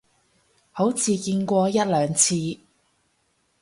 [0.71, 2.57] 好似見過一兩次